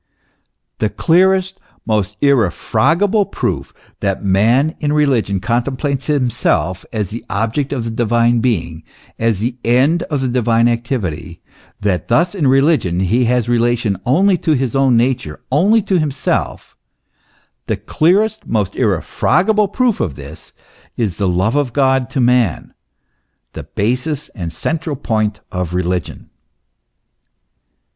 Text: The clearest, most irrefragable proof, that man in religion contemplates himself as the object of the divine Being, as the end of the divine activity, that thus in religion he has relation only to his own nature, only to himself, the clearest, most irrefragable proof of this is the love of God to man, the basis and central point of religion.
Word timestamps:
The 0.79 0.89
clearest, 0.89 1.59
most 1.85 2.17
irrefragable 2.21 3.23
proof, 3.27 3.71
that 3.99 4.25
man 4.25 4.73
in 4.79 4.93
religion 4.93 5.39
contemplates 5.39 6.07
himself 6.07 6.83
as 6.91 7.11
the 7.11 7.23
object 7.29 7.71
of 7.71 7.83
the 7.83 7.91
divine 7.91 8.39
Being, 8.39 8.81
as 9.19 9.37
the 9.37 9.57
end 9.63 10.01
of 10.09 10.21
the 10.21 10.27
divine 10.27 10.67
activity, 10.67 11.39
that 11.81 12.07
thus 12.07 12.33
in 12.33 12.47
religion 12.47 13.01
he 13.01 13.25
has 13.25 13.47
relation 13.47 13.95
only 14.03 14.39
to 14.39 14.53
his 14.53 14.75
own 14.75 14.97
nature, 14.97 15.39
only 15.51 15.83
to 15.83 15.99
himself, 15.99 16.75
the 17.67 17.77
clearest, 17.77 18.47
most 18.47 18.75
irrefragable 18.75 19.67
proof 19.67 19.99
of 19.99 20.15
this 20.15 20.51
is 20.97 21.17
the 21.17 21.27
love 21.29 21.55
of 21.55 21.73
God 21.73 22.09
to 22.09 22.19
man, 22.19 22.73
the 23.53 23.65
basis 23.75 24.29
and 24.29 24.51
central 24.51 24.95
point 24.95 25.41
of 25.51 25.75
religion. 25.75 26.31